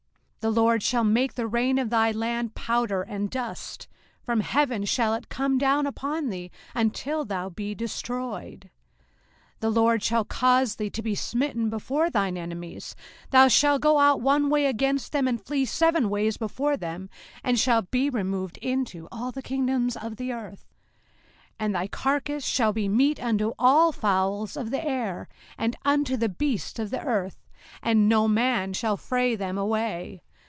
05:028:024 0.41 0.53
The 0.55 0.59
LORD 0.63 0.81
shall 0.81 1.03
make 1.03 1.33
the 1.35 1.47
rain 1.47 1.77
of 1.77 1.91
thy 1.91 2.11
land 2.11 2.55
powder 2.55 3.03
and 3.03 3.29
dust: 3.29 3.87
from 4.23 4.39
heaven 4.39 4.83
shall 4.85 5.13
it 5.13 5.29
come 5.29 5.59
down 5.59 5.85
upon 5.85 6.29
thee, 6.29 6.49
until 6.73 7.25
thou 7.25 7.47
be 7.47 7.75
destroyed. 7.75 8.71
05:028:025 9.59 9.59
The 9.59 9.69
LORD 9.69 10.01
shall 10.01 10.25
cause 10.25 10.75
thee 10.77 10.89
to 10.89 11.01
be 11.03 11.13
smitten 11.13 11.69
before 11.69 12.09
thine 12.09 12.37
enemies: 12.37 12.95
thou 13.29 13.47
shalt 13.47 13.83
go 13.83 13.99
out 13.99 14.19
one 14.19 14.49
way 14.49 14.65
against 14.65 15.11
them, 15.11 15.27
and 15.27 15.39
flee 15.39 15.63
seven 15.63 16.09
ways 16.09 16.37
before 16.37 16.75
them: 16.75 17.07
and 17.43 17.59
shalt 17.59 17.91
be 17.91 18.09
removed 18.09 18.57
into 18.63 19.07
all 19.11 19.31
the 19.31 19.43
kingdoms 19.43 19.95
of 19.95 20.15
the 20.15 20.31
earth. 20.33 20.65
05:028:026 21.59 21.59
And 21.59 21.75
thy 21.75 21.87
carcase 21.87 22.45
shall 22.45 22.73
be 22.73 22.89
meat 22.89 23.21
unto 23.21 23.53
all 23.59 23.91
fowls 23.91 24.57
of 24.57 24.71
the 24.71 24.83
air, 24.83 25.27
and 25.59 25.75
unto 25.85 26.17
the 26.17 26.29
beasts 26.29 26.79
of 26.79 26.89
the 26.89 27.03
earth, 27.03 27.45
and 27.83 28.09
no 28.09 28.27
man 28.27 28.73
shall 28.73 28.97
fray 28.97 29.35
them 29.35 29.59
away. 29.59 30.23